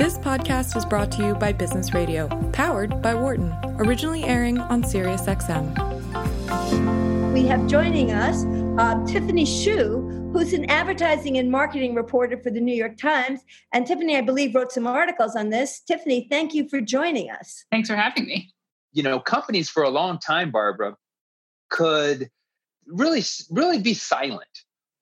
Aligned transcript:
This 0.00 0.16
podcast 0.16 0.78
is 0.78 0.86
brought 0.86 1.12
to 1.12 1.22
you 1.22 1.34
by 1.34 1.52
Business 1.52 1.92
Radio, 1.92 2.26
powered 2.54 3.02
by 3.02 3.14
Wharton, 3.14 3.54
originally 3.76 4.24
airing 4.24 4.58
on 4.58 4.82
SiriusXM. 4.82 5.74
We 7.34 7.44
have 7.44 7.66
joining 7.66 8.10
us 8.10 8.46
uh, 8.78 9.04
Tiffany 9.04 9.44
Hsu, 9.44 10.30
who's 10.32 10.54
an 10.54 10.70
advertising 10.70 11.36
and 11.36 11.50
marketing 11.50 11.94
reporter 11.94 12.38
for 12.38 12.48
the 12.48 12.62
New 12.62 12.74
York 12.74 12.96
Times. 12.96 13.40
And 13.74 13.86
Tiffany, 13.86 14.16
I 14.16 14.22
believe, 14.22 14.54
wrote 14.54 14.72
some 14.72 14.86
articles 14.86 15.36
on 15.36 15.50
this. 15.50 15.80
Tiffany, 15.80 16.26
thank 16.30 16.54
you 16.54 16.66
for 16.70 16.80
joining 16.80 17.30
us. 17.30 17.66
Thanks 17.70 17.90
for 17.90 17.96
having 17.96 18.24
me. 18.24 18.54
You 18.92 19.02
know, 19.02 19.20
companies 19.20 19.68
for 19.68 19.82
a 19.82 19.90
long 19.90 20.18
time, 20.18 20.50
Barbara, 20.50 20.96
could 21.68 22.30
really, 22.86 23.22
really 23.50 23.80
be 23.80 23.92
silent 23.92 24.48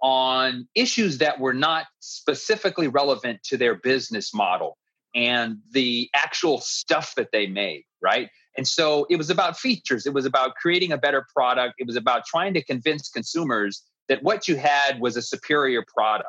on 0.03 0.67
issues 0.75 1.19
that 1.19 1.39
were 1.39 1.55
not 1.55 1.87
specifically 2.01 2.89
relevant 2.89 3.45
to 3.45 3.57
their 3.57 3.77
business 3.77 4.35
model 4.35 4.77
and 5.15 5.59
the 5.73 6.11
actual 6.15 6.61
stuff 6.61 7.15
that 7.17 7.29
they 7.33 7.47
made, 7.47 7.85
right? 8.03 8.29
And 8.57 8.67
so 8.67 9.07
it 9.09 9.17
was 9.17 9.31
about 9.31 9.59
features, 9.59 10.07
it 10.07 10.13
was 10.13 10.27
about 10.27 10.55
creating 10.57 10.93
a 10.93 10.99
better 10.99 11.27
product, 11.35 11.75
it 11.79 11.87
was 11.87 11.97
about 11.97 12.25
trying 12.27 12.55
to 12.55 12.65
convince 12.65 13.09
consumers 13.09 13.83
that 14.09 14.23
what 14.23 14.49
you 14.49 14.57
had 14.57 15.01
was 15.01 15.17
a 15.17 15.23
superior 15.23 15.85
product. 15.95 16.29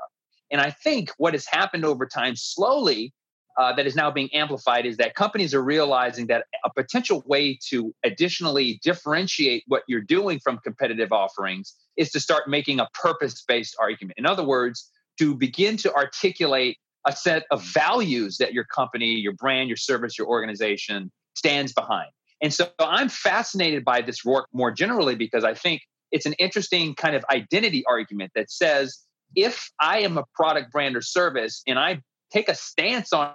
And 0.52 0.62
I 0.62 0.72
think 0.72 1.12
what 1.18 1.34
has 1.34 1.46
happened 1.46 1.86
over 1.86 2.06
time 2.06 2.36
slowly 2.36 3.14
uh, 3.58 3.74
that 3.74 3.86
is 3.86 3.96
now 3.96 4.10
being 4.10 4.34
amplified 4.34 4.86
is 4.86 4.98
that 4.98 5.16
companies 5.16 5.54
are 5.54 5.62
realizing 5.62 6.28
that 6.28 6.46
a 6.64 6.70
potential 6.74 7.24
way 7.26 7.60
to 7.70 7.94
additionally 8.06 8.80
differentiate 8.84 9.64
what 9.68 9.84
you're 9.88 10.00
doing 10.00 10.40
from 10.40 10.60
competitive 10.60 11.12
offerings 11.12 11.76
is 11.98 12.10
to 12.12 12.20
start 12.20 12.48
making 12.48 12.80
a 12.80 12.88
purpose 12.94 13.44
based 13.48 13.76
argument. 13.80 14.18
In 14.18 14.26
other 14.26 14.46
words, 14.46 14.90
to 15.18 15.36
begin 15.36 15.76
to 15.78 15.94
articulate 15.94 16.78
a 17.06 17.12
set 17.12 17.46
of 17.52 17.64
values 17.64 18.38
that 18.38 18.54
your 18.54 18.66
company, 18.66 19.16
your 19.16 19.34
brand, 19.34 19.70
your 19.70 19.78
service, 19.78 20.18
your 20.18 20.28
organization 20.28 21.12
stands 21.36 21.74
behind. 21.74 22.10
And 22.42 22.54
so 22.54 22.70
I'm 22.80 23.10
fascinated 23.10 23.84
by 23.84 24.02
this 24.02 24.24
work 24.24 24.48
more 24.54 24.72
generally 24.72 25.16
because 25.16 25.44
I 25.44 25.54
think 25.54 25.82
it's 26.12 26.26
an 26.26 26.34
interesting 26.34 26.96
kind 26.96 27.16
of 27.16 27.24
identity 27.30 27.84
argument 27.88 28.32
that 28.36 28.50
says 28.50 29.00
if 29.36 29.70
I 29.80 30.00
am 30.00 30.18
a 30.18 30.24
product, 30.34 30.72
brand, 30.72 30.96
or 30.96 31.02
service 31.02 31.62
and 31.68 31.78
I 31.78 32.02
take 32.32 32.50
a 32.50 32.56
stance 32.56 33.14
on, 33.14 33.34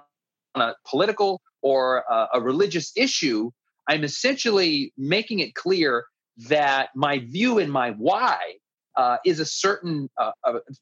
on 0.54 0.62
a 0.62 0.74
political 0.88 1.40
or 1.62 2.04
a, 2.10 2.28
a 2.34 2.40
religious 2.40 2.92
issue, 2.96 3.50
I'm 3.88 4.04
essentially 4.04 4.92
making 4.96 5.40
it 5.40 5.54
clear 5.54 6.04
that 6.48 6.88
my 6.94 7.18
view 7.18 7.58
and 7.58 7.70
my 7.70 7.90
why 7.92 8.38
uh, 8.96 9.18
is 9.24 9.40
a 9.40 9.44
certain 9.44 10.08
uh, 10.18 10.32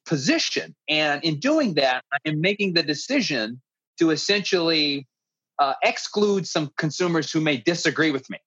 position. 0.07 0.75
And 0.89 1.23
in 1.25 1.39
doing 1.39 1.75
that, 1.75 2.05
I 2.13 2.19
am 2.27 2.41
making 2.41 2.75
the 2.75 2.83
decision 2.83 3.61
to 3.99 4.11
essentially 4.11 5.07
uh, 5.59 5.75
exclude 5.83 6.47
some 6.47 6.71
consumers 6.77 7.31
who 7.31 7.41
may 7.41 7.57
disagree 7.57 8.11
with 8.11 8.29
me. 8.31 8.39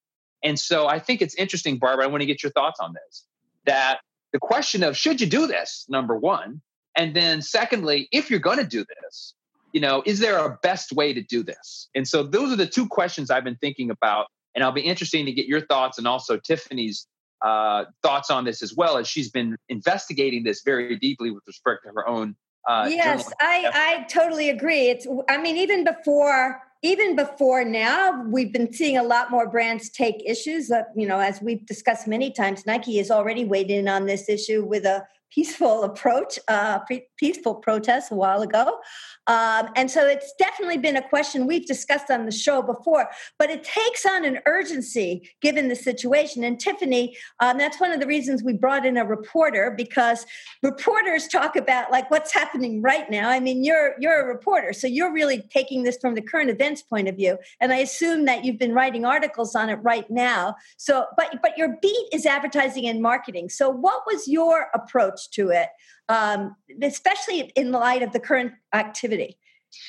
And 0.44 0.60
so 0.60 0.88
I 0.88 1.00
think 1.00 1.22
it's 1.22 1.36
interesting, 1.36 1.78
Barbara. 1.78 2.06
I 2.06 2.08
want 2.08 2.22
to 2.22 2.28
get 2.28 2.44
your 2.44 2.52
thoughts 2.52 2.80
on 2.80 2.94
this. 2.94 3.26
That 3.66 4.00
the 4.32 4.40
question 4.40 4.84
of 4.84 4.96
should 4.96 5.20
you 5.20 5.28
do 5.28 5.48
this, 5.48 5.86
number 5.90 6.16
one, 6.16 6.62
and 6.96 7.16
then 7.16 7.42
secondly, 7.42 8.08
if 8.12 8.30
you're 8.30 8.40
going 8.40 8.60
to 8.60 8.66
do 8.66 8.86
this, 9.02 9.34
you 9.74 9.82
know, 9.82 10.04
is 10.06 10.20
there 10.20 10.38
a 10.38 10.58
best 10.62 10.94
way 10.94 11.14
to 11.14 11.22
do 11.22 11.44
this? 11.44 11.90
And 11.96 12.08
so 12.08 12.24
those 12.24 12.52
are 12.52 12.56
the 12.56 12.68
two 12.68 12.88
questions 12.88 13.30
I've 13.30 13.44
been 13.44 13.58
thinking 13.58 13.90
about, 13.90 14.28
and 14.54 14.64
I'll 14.64 14.72
be 14.72 14.82
interesting 14.82 15.26
to 15.26 15.32
get 15.32 15.48
your 15.48 15.62
thoughts 15.62 15.98
and 15.98 16.08
also 16.08 16.38
Tiffany's 16.38 17.08
uh, 17.46 17.86
thoughts 18.02 18.32
on 18.32 18.44
this 18.44 18.64
as 18.64 18.74
well 18.76 18.98
as 18.98 19.08
she's 19.08 19.30
been 19.30 19.56
investigating 19.70 20.44
this 20.44 20.64
very 20.66 20.98
deeply 20.98 21.30
with 21.30 21.44
respect 21.46 21.84
to 21.86 21.92
her 21.94 22.08
own. 22.08 22.36
Uh, 22.68 22.88
yes, 22.90 23.32
I, 23.40 23.70
I 23.72 24.04
totally 24.12 24.50
agree. 24.50 24.90
It's 24.90 25.06
I 25.30 25.38
mean 25.38 25.56
even 25.56 25.84
before 25.84 26.60
even 26.82 27.16
before 27.16 27.64
now, 27.64 28.24
we've 28.28 28.52
been 28.52 28.72
seeing 28.72 28.98
a 28.98 29.04
lot 29.04 29.32
more 29.32 29.50
brands 29.50 29.90
take 29.90 30.22
issues. 30.26 30.68
That, 30.68 30.88
you 30.96 31.08
know, 31.08 31.20
as 31.20 31.42
we've 31.42 31.66
discussed 31.66 32.08
many 32.08 32.32
times, 32.32 32.66
Nike 32.66 32.98
has 32.98 33.10
already 33.10 33.46
weighed 33.46 33.72
in 33.72 33.88
on 33.88 34.06
this 34.06 34.30
issue 34.30 34.64
with 34.64 34.86
a 34.86 35.04
peaceful 35.34 35.84
approach, 35.84 36.40
uh, 36.48 36.80
peaceful 37.18 37.56
protest 37.56 38.12
a 38.12 38.16
while 38.16 38.42
ago. 38.42 38.80
Um, 39.28 39.70
and 39.76 39.90
so 39.90 40.06
it's 40.06 40.34
definitely 40.38 40.78
been 40.78 40.96
a 40.96 41.08
question 41.08 41.48
we've 41.48 41.66
discussed 41.66 42.12
on 42.12 42.26
the 42.26 42.32
show 42.32 42.62
before, 42.62 43.10
but 43.40 43.50
it 43.50 43.64
takes 43.64 44.06
on 44.06 44.24
an 44.24 44.40
urgency 44.46 45.30
given 45.42 45.68
the 45.68 45.76
situation. 45.76 46.44
And 46.44 46.60
Tiffany, 46.60 47.18
um, 47.40 47.58
that's 47.58 47.80
one 47.80 47.92
of 47.92 48.00
the 48.00 48.08
reasons 48.08 48.44
we 48.44 48.54
brought 48.54 48.86
in 48.86 48.98
a 48.98 49.06
reporter 49.06 49.74
because 49.76 50.26
reporters 50.62 51.28
talk 51.28 51.56
about 51.56 51.92
like 51.92 52.10
what's 52.12 52.34
happening 52.34 52.82
right 52.82 53.10
now. 53.10 53.30
I 53.30 53.40
mean, 53.40 53.64
you're 53.64 53.96
you're 54.00 54.22
a 54.22 54.28
reporter, 54.28 54.74
so 54.74 54.88
you're 54.88 55.12
really 55.12 55.42
taking 55.50 55.84
this 55.84 55.98
from 56.00 56.16
the 56.16 56.22
current 56.22 56.50
events 56.50 56.82
point 56.82 57.08
of 57.08 57.16
view. 57.16 57.38
And 57.60 57.74
I 57.74 57.78
assume 57.78 58.26
that 58.26 58.46
you've 58.46 58.60
been 58.60 58.74
writing 58.74 59.06
articles 59.06 59.56
on 59.56 59.70
it 59.70 59.80
right 59.82 60.10
now. 60.10 60.56
So, 60.78 61.06
but 61.18 61.36
but 61.42 61.58
your 61.58 61.78
beat 61.82 62.08
is 62.14 62.26
advertising 62.26 62.88
and 62.88 63.02
marketing. 63.02 63.50
So, 63.50 63.70
what 63.70 64.04
was 64.06 64.28
your 64.28 64.68
approach 64.74 65.15
to 65.34 65.50
it? 65.50 65.70
um, 66.10 66.56
especially 66.82 67.52
in 67.56 67.72
light 67.72 68.04
of 68.04 68.12
the 68.14 68.20
current 68.20 68.54
activity? 68.74 69.38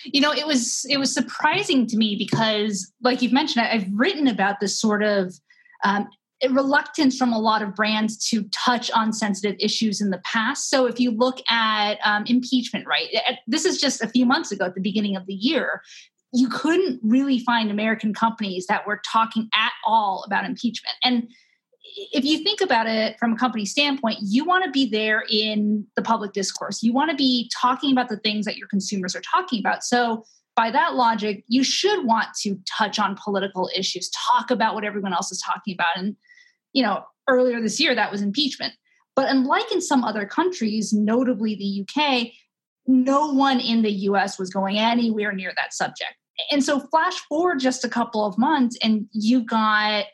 You 0.04 0.20
know, 0.20 0.32
it 0.32 0.47
was 0.47 0.84
it 0.88 0.98
was 0.98 1.14
surprising 1.14 1.87
to 1.87 1.97
me 1.97 2.16
because, 2.16 2.92
like 3.03 3.22
you've 3.22 3.32
mentioned, 3.32 3.66
I've 3.66 3.86
written 3.94 4.26
about 4.26 4.59
this 4.59 4.81
sort 4.81 5.03
of 5.03 5.34
um, 5.84 6.09
reluctance 6.50 7.16
from 7.16 7.32
a 7.32 7.38
lot 7.38 7.62
of 7.62 7.75
brands 7.75 8.28
to 8.31 8.44
touch 8.48 8.91
on 8.91 9.12
sensitive 9.12 9.56
issues 9.60 10.00
in 10.00 10.10
the 10.10 10.19
past. 10.19 10.70
So 10.70 10.86
if 10.86 10.98
you 10.98 11.12
look 11.12 11.41
at 11.48 11.98
um, 12.04 12.25
impeachment, 12.26 12.86
right, 12.86 13.09
this 13.47 13.65
is 13.65 13.81
just 13.81 14.03
a 14.03 14.09
few 14.09 14.26
months 14.26 14.50
ago 14.50 14.65
at 14.65 14.75
the 14.75 14.81
beginning 14.81 15.15
of 15.15 15.26
the 15.26 15.34
year, 15.34 15.82
you 16.32 16.48
couldn't 16.48 16.98
really 17.04 17.38
find 17.38 17.70
American 17.70 18.12
companies 18.12 18.66
that 18.66 18.88
were 18.88 19.00
talking 19.10 19.48
at 19.54 19.72
all 19.86 20.25
about 20.26 20.44
impeachment. 20.44 20.97
And 21.04 21.28
if 21.97 22.25
you 22.25 22.45
think 22.45 22.61
about 22.61 22.87
it 22.87 23.19
from 23.19 23.33
a 23.33 23.37
company 23.37 23.65
standpoint, 23.65 24.19
you 24.21 24.45
want 24.45 24.65
to 24.65 24.71
be 24.71 24.87
there 24.87 25.25
in 25.31 25.87
the 25.97 26.03
public 26.03 26.33
discourse. 26.33 26.83
You 26.83 26.93
want 26.93 27.11
to 27.11 27.17
be 27.17 27.51
talking 27.59 27.91
about 27.91 28.09
the 28.09 28.19
things 28.19 28.45
that 28.45 28.59
your 28.59 28.69
consumers 28.69 29.17
are 29.17 29.23
talking 29.23 29.61
about. 29.61 29.83
So, 29.83 30.25
by 30.55 30.71
that 30.71 30.95
logic, 30.95 31.45
you 31.49 31.62
should 31.62 32.07
want 32.07 32.29
to 32.41 32.59
touch 32.79 32.99
on 32.99 33.15
political 33.23 33.69
issues, 33.77 34.11
talk 34.31 34.51
about 34.51 34.75
what 34.75 34.84
everyone 34.84 35.12
else 35.12 35.31
is 35.31 35.43
talking 35.43 35.75
about. 35.75 35.97
And, 35.97 36.17
you 36.73 36.83
know, 36.83 37.05
earlier 37.29 37.61
this 37.61 37.79
year, 37.79 37.95
that 37.95 38.11
was 38.11 38.23
impeachment. 38.23 38.73
But 39.15 39.28
unlike 39.28 39.71
in 39.71 39.83
some 39.83 40.03
other 40.03 40.25
countries, 40.25 40.95
notably 40.95 41.57
the 41.57 41.83
UK, 41.83 42.28
no 42.87 43.33
one 43.33 43.61
in 43.61 43.83
the 43.83 43.93
US 43.93 44.39
was 44.39 44.49
going 44.49 44.78
anywhere 44.78 45.33
near 45.33 45.53
that 45.57 45.75
subject. 45.75 46.15
And 46.51 46.65
so, 46.65 46.81
flash 46.81 47.19
forward 47.28 47.61
just 47.61 47.84
a 47.84 47.89
couple 47.89 48.25
of 48.25 48.39
months, 48.39 48.78
and 48.83 49.07
you 49.13 49.43
got 49.43 50.07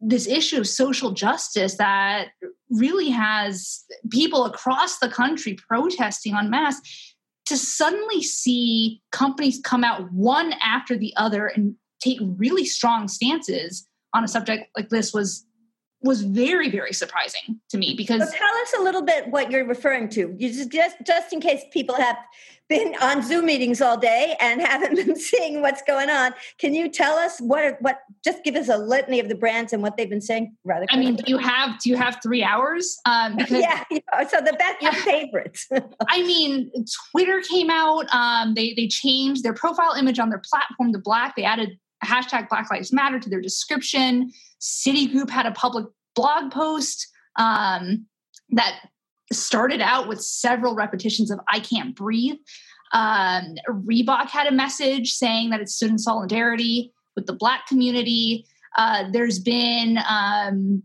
this 0.00 0.26
issue 0.26 0.58
of 0.58 0.66
social 0.66 1.10
justice 1.10 1.76
that 1.76 2.28
really 2.70 3.10
has 3.10 3.84
people 4.10 4.44
across 4.46 4.98
the 4.98 5.08
country 5.08 5.56
protesting 5.68 6.34
en 6.34 6.48
masse 6.48 6.80
to 7.46 7.56
suddenly 7.56 8.22
see 8.22 9.02
companies 9.12 9.60
come 9.62 9.84
out 9.84 10.10
one 10.12 10.54
after 10.62 10.96
the 10.96 11.12
other 11.16 11.46
and 11.46 11.74
take 12.00 12.18
really 12.20 12.64
strong 12.64 13.08
stances 13.08 13.86
on 14.14 14.24
a 14.24 14.28
subject 14.28 14.68
like 14.76 14.88
this 14.88 15.12
was 15.12 15.44
was 16.02 16.22
very 16.22 16.70
very 16.70 16.92
surprising 16.92 17.60
to 17.68 17.76
me 17.76 17.94
because 17.96 18.20
so 18.30 18.36
tell 18.36 18.54
us 18.54 18.74
a 18.78 18.82
little 18.82 19.02
bit 19.02 19.28
what 19.28 19.50
you're 19.50 19.66
referring 19.66 20.08
to. 20.10 20.34
You 20.38 20.48
just 20.48 20.70
just 20.70 20.96
just 21.06 21.32
in 21.32 21.40
case 21.40 21.62
people 21.72 21.94
have 21.96 22.16
been 22.68 22.94
on 23.02 23.20
zoom 23.20 23.46
meetings 23.46 23.82
all 23.82 23.98
day 23.98 24.36
and 24.40 24.62
haven't 24.70 24.94
been 24.94 25.16
seeing 25.16 25.60
what's 25.60 25.82
going 25.82 26.08
on 26.08 26.32
can 26.56 26.72
you 26.72 26.88
tell 26.88 27.16
us 27.16 27.40
what 27.40 27.76
what 27.82 27.98
just 28.24 28.44
give 28.44 28.54
us 28.54 28.68
a 28.68 28.78
litany 28.78 29.18
of 29.18 29.28
the 29.28 29.34
brands 29.34 29.72
and 29.72 29.82
what 29.82 29.96
they've 29.96 30.08
been 30.08 30.20
saying 30.20 30.56
rather 30.64 30.86
i 30.90 30.96
mean 30.96 31.16
do 31.16 31.24
you 31.26 31.36
have 31.36 31.78
do 31.80 31.90
you 31.90 31.96
have 31.96 32.18
three 32.22 32.44
hours? 32.44 32.98
Um 33.06 33.38
yeah, 33.50 33.82
yeah 33.90 34.28
so 34.28 34.40
the 34.40 34.54
best 34.56 34.76
yeah. 34.80 34.92
favorites. 35.04 35.68
I 36.08 36.22
mean 36.22 36.70
twitter 37.10 37.42
came 37.42 37.70
out 37.70 38.06
um 38.14 38.54
they 38.54 38.72
they 38.74 38.86
changed 38.86 39.42
their 39.42 39.54
profile 39.54 39.94
image 39.98 40.18
on 40.18 40.30
their 40.30 40.42
platform 40.48 40.92
to 40.92 40.98
black. 40.98 41.34
They 41.36 41.44
added 41.44 41.78
hashtag 42.04 42.48
black 42.48 42.70
lives 42.70 42.92
matter 42.92 43.18
to 43.18 43.28
their 43.28 43.40
description 43.40 44.30
Citigroup 44.60 45.30
had 45.30 45.46
a 45.46 45.52
public 45.52 45.86
blog 46.14 46.52
post 46.52 47.08
um, 47.36 48.06
that 48.50 48.80
started 49.32 49.80
out 49.80 50.08
with 50.08 50.20
several 50.20 50.74
repetitions 50.74 51.30
of 51.30 51.40
I 51.48 51.60
can't 51.60 51.94
breathe. 51.94 52.36
Um, 52.92 53.54
Reebok 53.68 54.28
had 54.28 54.46
a 54.46 54.52
message 54.52 55.12
saying 55.12 55.50
that 55.50 55.60
it 55.60 55.68
stood 55.68 55.90
in 55.90 55.98
solidarity 55.98 56.92
with 57.16 57.26
the 57.26 57.32
Black 57.32 57.66
community. 57.66 58.44
Uh, 58.76 59.04
there's 59.12 59.38
been 59.38 59.98
um, 60.08 60.82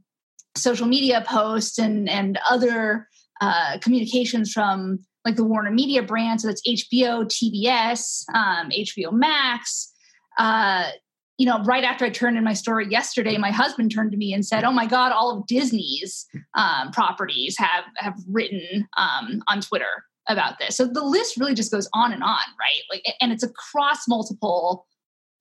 social 0.56 0.88
media 0.88 1.23
posts 1.27 1.79
and, 1.79 2.07
and 2.07 2.39
other 2.50 3.07
uh, 3.41 3.77
communications 3.79 4.51
from 4.51 5.00
like 5.25 5.35
the 5.35 5.44
Warner 5.44 5.71
Media 5.71 6.03
brand. 6.03 6.39
So 6.39 6.47
that's 6.47 6.62
HBO, 6.67 7.25
TBS, 7.25 8.23
um, 8.33 8.69
HBO 8.69 9.12
Max, 9.12 9.91
uh, 10.38 10.91
you 11.37 11.45
know, 11.45 11.61
right 11.63 11.83
after 11.83 12.05
I 12.05 12.09
turned 12.09 12.37
in 12.37 12.43
my 12.43 12.53
story 12.53 12.87
yesterday, 12.87 13.37
my 13.37 13.51
husband 13.51 13.91
turned 13.93 14.11
to 14.11 14.17
me 14.17 14.33
and 14.33 14.45
said, 14.45 14.63
"Oh 14.63 14.71
my 14.71 14.85
God, 14.85 15.11
all 15.11 15.37
of 15.37 15.47
Disney's 15.47 16.25
um, 16.53 16.91
properties 16.91 17.57
have 17.57 17.83
have 17.97 18.15
written 18.29 18.87
um, 18.97 19.41
on 19.47 19.61
Twitter 19.61 20.05
about 20.27 20.57
this. 20.59 20.75
So 20.77 20.85
the 20.85 21.03
list 21.03 21.37
really 21.37 21.53
just 21.53 21.71
goes 21.71 21.87
on 21.93 22.11
and 22.11 22.23
on, 22.23 22.39
right? 22.59 22.81
Like, 22.89 23.03
and 23.21 23.31
it's 23.31 23.43
across 23.43 24.07
multiple 24.07 24.87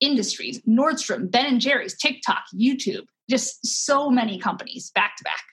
industries: 0.01 0.61
Nordstrom, 0.67 1.31
Ben 1.31 1.45
and 1.45 1.61
Jerry's, 1.61 1.97
TikTok, 1.97 2.43
YouTube, 2.53 3.05
just 3.29 3.65
so 3.65 4.09
many 4.09 4.37
companies 4.37 4.91
back 4.93 5.15
to 5.17 5.23
back. 5.23 5.43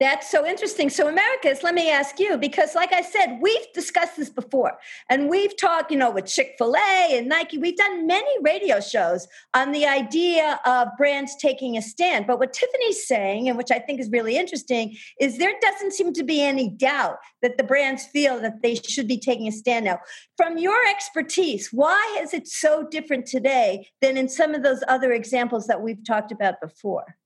That's 0.00 0.30
so 0.30 0.46
interesting. 0.46 0.90
So, 0.90 1.08
Americus, 1.08 1.64
let 1.64 1.74
me 1.74 1.90
ask 1.90 2.20
you 2.20 2.36
because, 2.36 2.76
like 2.76 2.92
I 2.92 3.02
said, 3.02 3.38
we've 3.40 3.72
discussed 3.74 4.16
this 4.16 4.30
before, 4.30 4.78
and 5.10 5.28
we've 5.28 5.56
talked, 5.56 5.90
you 5.90 5.96
know, 5.96 6.12
with 6.12 6.26
Chick 6.26 6.54
Fil 6.56 6.76
A 6.76 7.18
and 7.18 7.28
Nike. 7.28 7.58
We've 7.58 7.76
done 7.76 8.06
many 8.06 8.30
radio 8.40 8.78
shows 8.78 9.26
on 9.54 9.72
the 9.72 9.86
idea 9.86 10.60
of 10.64 10.86
brands 10.96 11.34
taking 11.34 11.76
a 11.76 11.82
stand. 11.82 12.28
But 12.28 12.38
what 12.38 12.52
Tiffany's 12.52 13.08
saying, 13.08 13.48
and 13.48 13.58
which 13.58 13.72
I 13.72 13.80
think 13.80 13.98
is 13.98 14.08
really 14.08 14.36
interesting, 14.36 14.96
is 15.18 15.38
there 15.38 15.54
doesn't 15.60 15.94
seem 15.94 16.12
to 16.12 16.22
be 16.22 16.44
any 16.44 16.68
doubt 16.68 17.16
that 17.42 17.56
the 17.56 17.64
brands 17.64 18.04
feel 18.06 18.40
that 18.40 18.62
they 18.62 18.76
should 18.76 19.08
be 19.08 19.18
taking 19.18 19.48
a 19.48 19.52
stand 19.52 19.86
now. 19.86 19.98
From 20.36 20.58
your 20.58 20.78
expertise, 20.88 21.70
why 21.72 22.18
is 22.20 22.32
it 22.32 22.46
so 22.46 22.86
different 22.88 23.26
today 23.26 23.88
than 24.00 24.16
in 24.16 24.28
some 24.28 24.54
of 24.54 24.62
those 24.62 24.84
other 24.86 25.10
examples 25.10 25.66
that 25.66 25.82
we've 25.82 26.04
talked 26.06 26.30
about 26.30 26.60
before? 26.60 27.17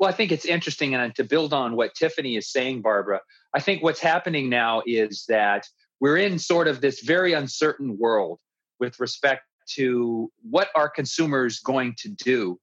Well, 0.00 0.08
I 0.08 0.14
think 0.14 0.32
it's 0.32 0.46
interesting, 0.46 0.94
and 0.94 1.14
to 1.16 1.24
build 1.24 1.52
on 1.52 1.76
what 1.76 1.94
Tiffany 1.94 2.34
is 2.36 2.50
saying, 2.50 2.80
Barbara, 2.80 3.20
I 3.54 3.60
think 3.60 3.82
what's 3.82 4.00
happening 4.00 4.48
now 4.48 4.82
is 4.86 5.26
that 5.28 5.66
we're 6.00 6.16
in 6.16 6.38
sort 6.38 6.68
of 6.68 6.80
this 6.80 7.02
very 7.02 7.34
uncertain 7.34 7.98
world 7.98 8.40
with 8.80 8.98
respect 8.98 9.42
to 9.74 10.32
what 10.40 10.68
are 10.74 10.88
consumers 10.88 11.60
going 11.60 11.96
to 11.98 12.08
do 12.08 12.58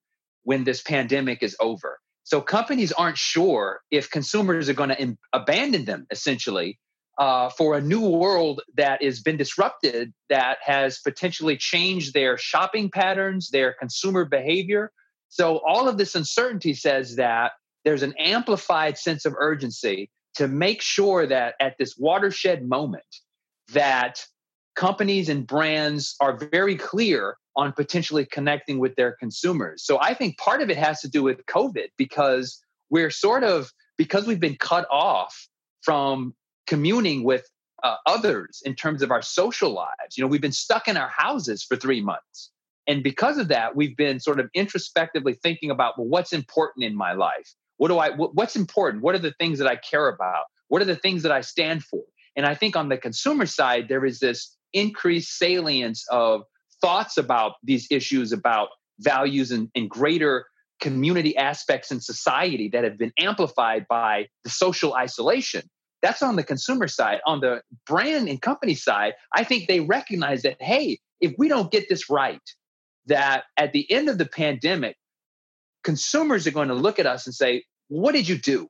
when 0.46 0.64
this 0.64 0.82
pandemic 0.82 1.44
is 1.44 1.56
over. 1.60 2.00
So 2.24 2.42
companies 2.42 2.92
aren't 2.92 3.20
sure 3.20 3.82
if 3.92 4.10
consumers 4.10 4.68
are 4.68 4.74
going 4.74 4.90
to 4.90 5.00
Im- 5.00 5.20
abandon 5.32 5.86
them, 5.86 6.08
essentially, 6.10 6.80
uh, 7.20 7.50
for 7.52 7.78
a 7.78 7.82
new 7.82 8.10
world 8.10 8.62
that 8.78 9.04
has 9.04 9.22
been 9.22 9.38
disrupted, 9.38 10.12
that 10.30 10.58
has 10.64 10.98
potentially 11.02 11.56
changed 11.56 12.16
their 12.16 12.36
shopping 12.40 12.90
patterns, 12.90 13.52
their 13.52 13.74
consumer 13.74 14.26
behavior, 14.26 14.92
so 15.30 15.60
all 15.66 15.88
of 15.88 15.98
this 15.98 16.16
uncertainty 16.16 16.74
says 16.74 17.16
that 17.16 17.54
there's 17.84 18.04
an 18.04 18.14
amplified 18.18 18.98
sense 18.98 19.26
of 19.26 19.36
urgency 19.38 20.10
to 20.36 20.48
make 20.48 20.82
sure 20.82 21.26
that 21.26 21.56
at 21.60 21.78
this 21.78 21.96
watershed 21.98 22.68
moment 22.68 23.04
that 23.74 24.26
companies 24.76 25.30
and 25.30 25.48
brands 25.48 26.16
are 26.22 26.38
very 26.52 26.76
clear 26.76 27.38
on 27.56 27.74
potentially 27.74 28.26
connecting 28.26 28.78
with 28.78 28.96
their 28.96 29.14
consumers. 29.14 29.84
So 29.84 30.00
I 30.00 30.14
think 30.14 30.38
part 30.38 30.62
of 30.62 30.70
it 30.70 30.78
has 30.78 31.02
to 31.02 31.10
do 31.10 31.24
with 31.24 31.44
COVID 31.48 31.88
because 31.98 32.62
we're 32.90 33.10
sort 33.10 33.44
of 33.44 33.72
because 33.98 34.28
we've 34.28 34.40
been 34.40 34.58
cut 34.58 34.88
off 34.92 35.48
from 35.82 36.36
communing 36.68 37.24
with 37.24 37.50
uh, 37.84 37.96
others 38.06 38.62
in 38.64 38.76
terms 38.76 39.02
of 39.02 39.10
our 39.10 39.24
social 39.24 39.72
lives. 39.72 40.16
You 40.16 40.24
know, 40.24 40.28
we've 40.28 40.42
been 40.42 40.52
stuck 40.52 40.88
in 40.88 40.98
our 40.98 41.10
houses 41.10 41.64
for 41.64 41.76
3 41.76 42.02
months. 42.02 42.52
And 42.88 43.04
because 43.04 43.38
of 43.38 43.50
that, 43.50 43.76
we've 43.76 43.98
been 43.98 44.20
sort 44.20 44.40
of 44.40 44.50
introspectively 44.54 45.34
thinking 45.44 45.70
about, 45.70 45.98
well, 45.98 46.08
what's 46.08 46.34
important 46.34 46.86
in 46.86 46.96
my 46.96 47.14
life? 47.14 47.54
What 47.78 47.90
do 47.90 48.00
I, 48.00 48.12
what's 48.12 48.56
important? 48.56 49.04
What 49.04 49.14
are 49.14 49.20
the 49.20 49.34
things 49.40 49.60
that 49.60 49.68
I 49.68 49.76
care 49.76 50.08
about? 50.08 50.46
What 50.70 50.82
are 50.82 50.86
the 50.86 50.96
things 50.96 51.24
that 51.24 51.32
I 51.32 51.42
stand 51.42 51.84
for? 51.84 52.04
And 52.36 52.46
I 52.46 52.56
think 52.56 52.76
on 52.76 52.90
the 52.90 52.98
consumer 52.98 53.46
side, 53.46 53.88
there 53.90 54.06
is 54.06 54.20
this 54.20 54.56
increased 54.74 55.38
salience 55.38 56.06
of 56.10 56.44
thoughts 56.82 57.18
about 57.18 57.54
these 57.64 57.88
issues 57.92 58.32
about 58.32 58.70
values 59.00 59.52
and, 59.52 59.70
and 59.76 59.90
greater 59.90 60.46
community 60.80 61.36
aspects 61.36 61.92
in 61.92 62.00
society 62.00 62.70
that 62.72 62.84
have 62.84 62.98
been 62.98 63.12
amplified 63.20 63.86
by 63.90 64.28
the 64.44 64.50
social 64.50 64.94
isolation. 64.94 65.64
That's 66.02 66.22
on 66.22 66.36
the 66.36 66.44
consumer 66.44 66.88
side. 66.88 67.20
On 67.26 67.42
the 67.42 67.62
brand 67.88 68.30
and 68.30 68.42
company 68.42 68.76
side, 68.76 69.14
I 69.34 69.44
think 69.44 69.68
they 69.68 69.80
recognize 69.80 70.44
that, 70.44 70.58
hey, 70.60 71.00
if 71.20 71.34
we 71.40 71.48
don't 71.48 71.72
get 71.72 71.90
this 71.90 72.10
right, 72.10 72.42
that 73.08 73.46
at 73.58 73.74
the 73.74 73.90
end 73.92 74.10
of 74.10 74.18
the 74.18 74.26
pandemic, 74.26 74.96
consumers 75.84 76.46
are 76.48 76.52
going 76.52 76.68
to 76.68 76.74
look 76.74 77.00
at 77.00 77.06
us 77.06 77.26
and 77.26 77.34
say, 77.34 77.64
What 77.88 78.14
did 78.14 78.28
you 78.28 78.38
do 78.38 78.68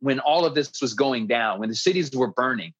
when 0.00 0.20
all 0.20 0.44
of 0.44 0.54
this 0.54 0.70
was 0.82 0.94
going 0.94 1.26
down, 1.26 1.60
when 1.60 1.68
the 1.68 1.74
cities 1.74 2.10
were 2.14 2.32
burning? 2.32 2.72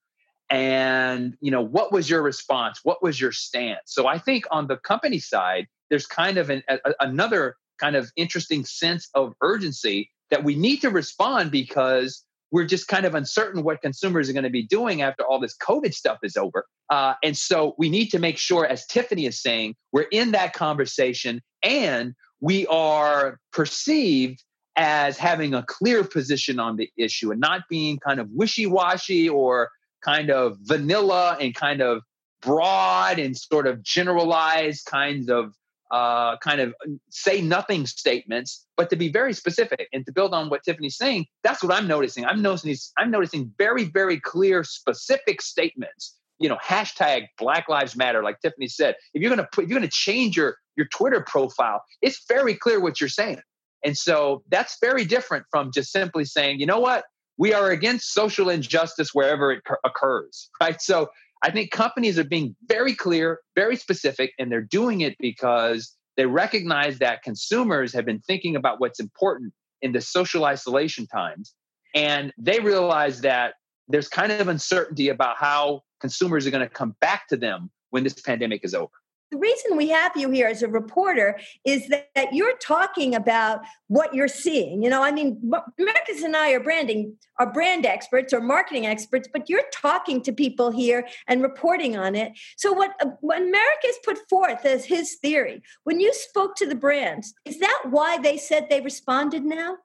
And, 0.51 1.37
you 1.41 1.51
know, 1.51 1.62
what 1.62 1.93
was 1.93 2.09
your 2.09 2.23
response? 2.23 2.81
What 2.83 3.03
was 3.03 3.21
your 3.21 3.33
stance? 3.33 3.81
So 3.87 4.06
I 4.06 4.19
think 4.19 4.45
on 4.51 4.67
the 4.67 4.77
company 4.77 5.19
side, 5.19 5.67
there's 5.91 6.06
kind 6.06 6.37
of 6.39 6.51
an, 6.51 6.62
a, 6.69 6.79
another 7.01 7.56
kind 7.81 7.97
of 7.97 8.11
interesting 8.17 8.65
sense 8.65 9.09
of 9.15 9.35
urgency 9.41 10.11
that 10.31 10.45
we 10.45 10.55
need 10.55 10.79
to 10.83 10.91
respond 10.91 11.51
because 11.51 12.24
we're 12.55 12.65
just 12.65 12.87
kind 12.87 13.05
of 13.05 13.17
uncertain 13.17 13.65
what 13.65 13.83
consumers 13.83 14.31
are 14.31 14.33
going 14.33 14.45
to 14.45 14.49
be 14.49 14.62
doing 14.62 15.03
after 15.03 15.25
all 15.25 15.41
this 15.41 15.56
COVID 15.56 15.93
stuff 15.93 16.19
is 16.23 16.37
over. 16.37 16.65
Uh, 16.89 17.15
and 17.21 17.37
so 17.37 17.75
we 17.79 17.89
need 17.89 18.11
to 18.11 18.21
make 18.21 18.39
sure, 18.39 18.65
as 18.65 18.87
Tiffany 18.87 19.27
is 19.27 19.43
saying, 19.43 19.75
we're 19.91 20.06
in 20.12 20.31
that 20.31 20.53
conversation 20.53 21.43
and 21.65 22.15
we 22.41 22.65
are 22.69 23.41
perceived 23.53 24.45
as 24.77 25.19
having 25.19 25.53
a 25.53 25.65
clear 25.65 26.05
position 26.05 26.61
on 26.61 26.77
the 26.77 26.89
issue 26.97 27.33
and 27.33 27.41
not 27.41 27.62
being 27.69 27.99
kind 27.99 28.21
of 28.21 28.29
wishy 28.31 28.67
washy 28.67 29.29
or 29.29 29.69
kind 30.05 30.31
of 30.31 30.56
vanilla 30.61 31.37
and 31.41 31.56
kind 31.56 31.83
of 31.83 32.03
broad 32.41 33.19
and 33.19 33.37
sort 33.37 33.67
of 33.67 33.83
generalized 33.83 34.87
kinds 34.87 35.29
of 35.29 35.55
uh, 35.94 36.37
kind 36.38 36.61
of 36.61 36.75
say 37.11 37.41
nothing 37.41 37.87
statements, 37.87 38.67
but 38.76 38.91
to 38.91 38.96
be 38.96 39.12
very 39.12 39.32
specific 39.32 39.87
and 39.93 40.05
to 40.05 40.11
build 40.11 40.35
on 40.35 40.50
what 40.50 40.64
Tiffany's 40.64 40.96
saying, 40.96 41.25
that's 41.44 41.62
what 41.62 41.73
I'm 41.73 41.87
noticing. 41.87 42.25
I'm 42.25 42.43
noticing 42.43 42.70
these, 42.70 42.93
I'm 42.99 43.12
noticing 43.12 43.52
very, 43.58 43.85
very 43.85 44.19
clear, 44.19 44.64
specific 44.64 45.41
statements. 45.41 46.17
You 46.41 46.49
know, 46.49 46.56
hashtag 46.56 47.26
Black 47.38 47.69
Lives 47.69 47.94
Matter, 47.94 48.25
like 48.25 48.41
Tiffany 48.41 48.67
said. 48.67 48.96
If 49.14 49.23
you're 49.23 49.31
gonna 49.31 49.46
put, 49.52 49.64
if 49.64 49.70
you're 49.70 49.79
gonna 49.79 49.88
change 49.88 50.37
your 50.37 50.56
your 50.75 50.88
Twitter 50.93 51.25
profile, 51.25 51.85
it's 52.02 52.25
very 52.29 52.56
clear 52.56 52.81
what 52.81 53.00
you're 53.00 53.08
saying. 53.08 53.41
And 53.85 53.96
so 53.96 54.43
that's 54.49 54.79
very 54.81 55.05
different 55.05 55.44
from 55.49 55.70
just 55.70 55.93
simply 55.93 56.25
saying, 56.25 56.58
you 56.58 56.67
know 56.67 56.81
what, 56.81 57.05
we 57.37 57.55
are 57.55 57.70
against 57.70 58.12
social 58.12 58.49
injustice 58.49 59.11
wherever 59.12 59.52
it 59.52 59.62
occurs, 59.85 60.50
right? 60.61 60.82
So 60.82 61.11
I 61.44 61.50
think 61.50 61.70
companies 61.70 62.19
are 62.19 62.25
being 62.25 62.56
very 62.69 62.94
clear, 62.94 63.41
very 63.55 63.76
specific, 63.76 64.32
and 64.38 64.50
they're 64.50 64.62
doing 64.62 65.02
it 65.02 65.14
because 65.20 65.94
they 66.17 66.25
recognize 66.25 67.00
that 67.00 67.23
consumers 67.23 67.93
have 67.93 68.06
been 68.06 68.20
thinking 68.20 68.56
about 68.56 68.81
what's 68.81 68.99
important 68.99 69.52
in 69.82 69.93
the 69.93 70.00
social 70.00 70.46
isolation 70.46 71.06
times. 71.06 71.55
And 71.94 72.32
they 72.38 72.61
realize 72.61 73.20
that 73.20 73.56
there's 73.88 74.08
kind 74.08 74.32
of 74.32 74.49
uncertainty 74.49 75.11
about 75.11 75.37
how 75.37 75.82
consumers 76.00 76.46
are 76.46 76.50
going 76.50 76.67
to 76.67 76.75
come 76.75 76.96
back 77.02 77.29
to 77.29 77.37
them 77.37 77.70
when 77.91 78.05
this 78.05 78.14
pandemic 78.14 78.64
is 78.64 78.73
over 78.73 78.88
the 79.34 79.40
reason 79.40 79.76
we 79.76 79.88
have 79.88 80.12
you 80.16 80.31
here 80.31 80.46
as 80.46 80.62
a 80.62 80.69
reporter 80.69 81.38
is 81.64 81.88
that, 81.88 82.08
that, 82.14 82.32
you're 82.32 82.56
talking 82.58 83.14
about 83.14 83.62
what 83.88 84.14
you're 84.14 84.29
seeing. 84.29 84.82
You 84.82 84.91
know, 84.91 85.03
I 85.03 85.10
mean, 85.10 85.41
Marcus 85.43 86.22
and 86.22 86.36
I 86.36 86.53
are 86.53 86.60
branding, 86.60 87.17
are 87.41 87.53
brand 87.53 87.84
experts 87.84 88.32
or 88.32 88.41
marketing 88.41 88.86
experts, 88.86 89.29
but 89.32 89.50
you're 89.50 89.64
talking 89.72 90.22
to 90.22 90.32
people 90.32 90.70
here 90.70 91.06
and 91.26 91.43
reporting 91.43 91.96
on 91.96 92.14
it. 92.14 92.32
So, 92.56 92.72
what 92.72 92.93
uh, 93.00 93.10
what 93.20 93.38
Americus 93.38 93.98
put 94.05 94.19
forth 94.31 94.64
as 94.64 94.84
his 94.84 95.17
theory, 95.17 95.62
when 95.82 95.98
you 95.98 96.12
spoke 96.14 96.55
to 96.56 96.67
the 96.67 96.76
brands, 96.76 97.34
is 97.44 97.58
that 97.58 97.82
why 97.91 98.19
they 98.19 98.36
said 98.36 98.69
they 98.70 98.81
responded 98.81 99.44
now? 99.44 99.76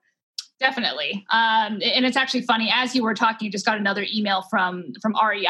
Definitely, 0.60 1.26
um, 1.32 1.80
and 1.82 2.04
it's 2.06 2.16
actually 2.16 2.42
funny. 2.42 2.70
As 2.72 2.94
you 2.94 3.02
were 3.02 3.14
talking, 3.14 3.46
you 3.46 3.50
just 3.50 3.66
got 3.66 3.78
another 3.78 4.06
email 4.14 4.42
from 4.42 4.92
from 5.02 5.14
REI 5.14 5.46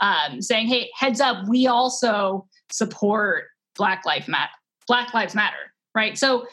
um, 0.00 0.42
saying, 0.42 0.66
"Hey, 0.66 0.90
heads 0.94 1.20
up, 1.20 1.46
we 1.46 1.68
also." 1.68 2.48
Support 2.70 3.44
Black 3.76 4.04
Lives 4.04 4.28
Matter. 4.28 4.52
Black 4.86 5.14
Lives 5.14 5.34
Matter, 5.34 5.72
right? 5.94 6.16
So 6.16 6.46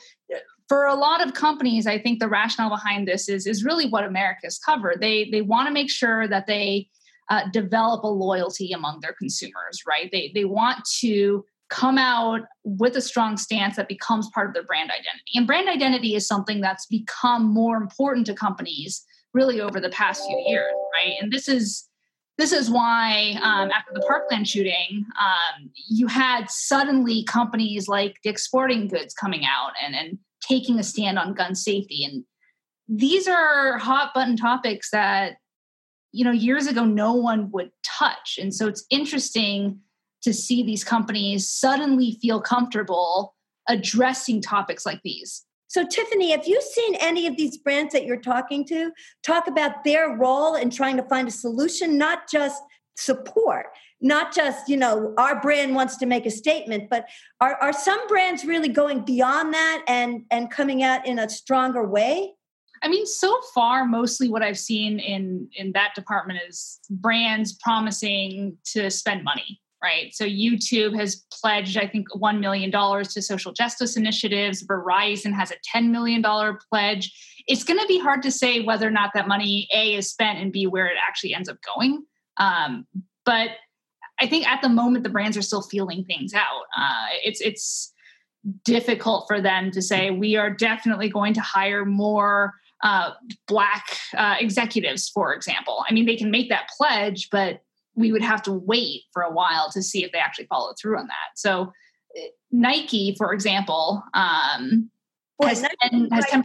for 0.67 0.85
a 0.85 0.95
lot 0.95 1.25
of 1.25 1.33
companies, 1.33 1.85
I 1.85 1.99
think 1.99 2.19
the 2.19 2.27
rationale 2.27 2.69
behind 2.69 3.07
this 3.07 3.29
is 3.29 3.45
is 3.45 3.63
really 3.63 3.87
what 3.87 4.03
Americus 4.03 4.57
covered. 4.57 4.99
They 4.99 5.29
they 5.31 5.41
want 5.41 5.67
to 5.67 5.73
make 5.73 5.89
sure 5.89 6.27
that 6.27 6.47
they 6.47 6.89
uh, 7.29 7.49
develop 7.51 8.03
a 8.03 8.07
loyalty 8.07 8.71
among 8.71 8.99
their 9.01 9.13
consumers, 9.13 9.81
right? 9.87 10.09
They 10.11 10.31
they 10.33 10.45
want 10.45 10.83
to 10.99 11.45
come 11.69 11.97
out 11.97 12.41
with 12.63 12.95
a 12.95 13.01
strong 13.01 13.37
stance 13.37 13.75
that 13.75 13.87
becomes 13.87 14.29
part 14.29 14.47
of 14.47 14.53
their 14.53 14.63
brand 14.63 14.91
identity. 14.91 15.31
And 15.33 15.47
brand 15.47 15.67
identity 15.67 16.15
is 16.15 16.27
something 16.27 16.61
that's 16.61 16.85
become 16.85 17.45
more 17.45 17.75
important 17.77 18.27
to 18.27 18.35
companies 18.35 19.03
really 19.33 19.59
over 19.59 19.79
the 19.79 19.89
past 19.89 20.23
few 20.25 20.43
years, 20.47 20.73
right? 20.93 21.15
And 21.19 21.31
this 21.31 21.49
is 21.49 21.87
this 22.37 22.51
is 22.51 22.69
why 22.69 23.37
um, 23.41 23.71
after 23.71 23.91
the 23.93 24.03
parkland 24.07 24.47
shooting 24.47 25.05
um, 25.19 25.69
you 25.87 26.07
had 26.07 26.49
suddenly 26.49 27.23
companies 27.23 27.87
like 27.87 28.17
dick's 28.23 28.43
sporting 28.43 28.87
goods 28.87 29.13
coming 29.13 29.45
out 29.45 29.71
and, 29.83 29.95
and 29.95 30.17
taking 30.47 30.79
a 30.79 30.83
stand 30.83 31.17
on 31.17 31.33
gun 31.33 31.55
safety. 31.55 32.03
And 32.03 32.23
these 32.87 33.27
are 33.27 33.77
hot 33.77 34.11
button 34.13 34.37
topics 34.37 34.89
that 34.91 35.37
you 36.11 36.23
know 36.23 36.31
years 36.31 36.67
ago 36.67 36.85
no 36.85 37.13
one 37.13 37.51
would 37.51 37.71
touch. 37.83 38.37
And 38.39 38.53
so 38.53 38.67
it's 38.67 38.85
interesting 38.89 39.79
to 40.23 40.33
see 40.33 40.63
these 40.63 40.83
companies 40.83 41.47
suddenly 41.47 42.17
feel 42.21 42.41
comfortable 42.41 43.35
addressing 43.67 44.41
topics 44.41 44.85
like 44.85 45.01
these 45.03 45.44
so, 45.67 45.85
Tiffany, 45.85 46.31
have 46.31 46.47
you 46.47 46.61
seen 46.61 46.95
any 46.95 47.27
of 47.27 47.37
these 47.37 47.57
brands 47.57 47.93
that 47.93 48.05
you're 48.05 48.21
talking 48.21 48.65
to 48.67 48.91
talk 49.23 49.47
about 49.47 49.83
their 49.83 50.15
role 50.15 50.55
in 50.55 50.69
trying 50.69 50.97
to 50.97 51.03
find 51.03 51.27
a 51.27 51.31
solution, 51.31 51.97
not 51.97 52.29
just 52.29 52.61
support 52.97 53.67
not 54.01 54.33
just 54.33 54.69
you 54.69 54.77
know 54.77 55.13
our 55.17 55.41
brand 55.41 55.75
wants 55.75 55.97
to 55.97 56.05
make 56.05 56.25
a 56.25 56.31
statement 56.31 56.89
but 56.89 57.07
are, 57.41 57.55
are 57.55 57.73
some 57.73 58.07
brands 58.07 58.45
really 58.45 58.69
going 58.69 59.03
beyond 59.03 59.53
that 59.53 59.83
and 59.87 60.23
and 60.31 60.51
coming 60.51 60.83
out 60.83 61.05
in 61.05 61.19
a 61.19 61.29
stronger 61.29 61.85
way? 61.85 62.33
I 62.83 62.87
mean, 62.87 63.05
so 63.07 63.41
far, 63.55 63.85
mostly 63.85 64.29
what 64.29 64.43
I've 64.43 64.59
seen 64.59 64.99
in 64.99 65.49
in 65.55 65.71
that 65.71 65.95
department 65.95 66.39
is 66.47 66.79
brands 66.89 67.53
promising 67.53 68.57
to 68.73 68.91
spend 68.91 69.23
money, 69.23 69.59
right? 69.85 70.13
So 70.15 70.25
YouTube 70.25 70.97
has 70.99 71.23
pledged, 71.31 71.77
I 71.77 71.87
think, 71.87 72.07
one 72.15 72.39
million 72.39 72.71
dollars 72.71 73.09
to 73.13 73.21
social 73.21 73.53
justice 73.53 73.95
initiatives. 73.95 74.65
Verizon 74.65 75.31
has 75.33 75.51
a 75.51 75.55
ten 75.63 75.91
million 75.91 76.21
dollar 76.21 76.59
pledge. 76.69 77.13
It's 77.47 77.63
going 77.63 77.79
to 77.79 77.85
be 77.85 77.99
hard 77.99 78.23
to 78.23 78.31
say 78.31 78.61
whether 78.61 78.87
or 78.87 78.91
not 78.91 79.11
that 79.13 79.27
money 79.27 79.67
a 79.73 79.93
is 79.93 80.09
spent 80.09 80.39
and 80.39 80.51
b 80.51 80.65
where 80.65 80.87
it 80.87 80.97
actually 81.07 81.35
ends 81.35 81.47
up 81.47 81.57
going. 81.75 82.03
Um, 82.37 82.87
but 83.25 83.49
I 84.19 84.27
think 84.27 84.47
at 84.47 84.61
the 84.63 84.69
moment 84.69 85.03
the 85.03 85.09
brands 85.09 85.37
are 85.37 85.43
still 85.43 85.61
feeling 85.61 86.03
things 86.05 86.33
out. 86.33 86.63
Uh, 86.75 87.07
it's 87.23 87.41
it's 87.41 87.93
difficult 88.63 89.25
for 89.27 89.39
them 89.39 89.71
to 89.71 89.81
say 89.81 90.09
we 90.09 90.35
are 90.35 90.49
definitely 90.49 91.09
going 91.09 91.33
to 91.33 91.41
hire 91.41 91.85
more 91.85 92.53
uh, 92.83 93.11
black 93.47 93.85
uh, 94.15 94.35
executives, 94.39 95.09
for 95.09 95.33
example. 95.33 95.83
I 95.89 95.93
mean, 95.93 96.05
they 96.05 96.15
can 96.15 96.31
make 96.31 96.49
that 96.49 96.69
pledge, 96.77 97.29
but 97.31 97.61
we 97.95 98.11
would 98.11 98.21
have 98.21 98.41
to 98.43 98.51
wait 98.51 99.03
for 99.13 99.21
a 99.21 99.31
while 99.31 99.69
to 99.71 99.81
see 99.81 100.03
if 100.03 100.11
they 100.11 100.19
actually 100.19 100.47
follow 100.47 100.73
through 100.79 100.97
on 100.99 101.07
that. 101.07 101.35
So, 101.35 101.73
uh, 102.17 102.21
Nike, 102.51 103.15
for 103.17 103.33
example, 103.33 104.03
um, 104.13 104.89
has, 105.41 105.65
10, 105.91 106.09
has 106.11 106.25
10% 106.25 106.43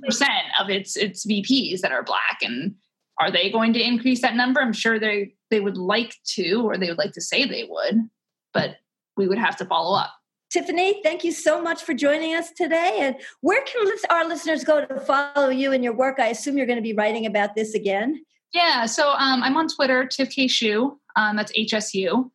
of 0.59 0.69
its 0.69 0.97
its 0.97 1.27
VPs 1.27 1.81
that 1.81 1.93
are 1.93 2.03
black, 2.03 2.39
and 2.43 2.75
are 3.21 3.31
they 3.31 3.51
going 3.51 3.73
to 3.75 3.81
increase 3.81 4.23
that 4.23 4.35
number? 4.35 4.61
I'm 4.61 4.73
sure 4.73 4.99
they 4.99 5.35
they 5.51 5.61
would 5.61 5.77
like 5.77 6.15
to, 6.35 6.63
or 6.65 6.77
they 6.77 6.89
would 6.89 6.99
like 6.99 7.13
to 7.13 7.21
say 7.21 7.45
they 7.45 7.67
would, 7.69 8.09
but 8.53 8.77
we 9.17 9.29
would 9.29 9.39
have 9.39 9.57
to 9.57 9.65
follow 9.65 9.97
up. 9.97 10.13
Tiffany, 10.51 11.01
thank 11.05 11.23
you 11.23 11.31
so 11.31 11.63
much 11.63 11.83
for 11.85 11.95
joining 11.95 12.35
us 12.35 12.51
today. 12.51 12.99
And 13.01 13.17
where 13.41 13.63
can 13.63 13.87
our 14.11 14.27
listeners 14.27 14.65
go 14.65 14.85
to 14.85 15.01
follow 15.01 15.49
you 15.49 15.73
and 15.73 15.85
your 15.85 15.93
work? 15.93 16.19
I 16.19 16.27
assume 16.29 16.57
you're 16.57 16.67
going 16.67 16.79
to 16.79 16.83
be 16.83 16.93
writing 16.93 17.25
about 17.25 17.55
this 17.55 17.75
again. 17.75 18.25
Yeah, 18.53 18.87
so 18.87 19.11
um, 19.11 19.43
I'm 19.43 19.57
on 19.57 19.69
Twitter, 19.69 20.07
Tiff 20.07 20.31
K 20.31 20.49
Hsu. 20.49 20.99
Um, 21.17 21.37
that's 21.37 21.53
HSU. 21.53 22.31